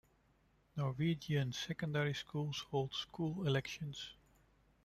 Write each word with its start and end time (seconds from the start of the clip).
Norwegian 0.77 1.53
secondary 1.53 2.15
schools 2.15 2.65
hold 2.71 2.91
"school 2.91 3.45
elections". 3.45 4.15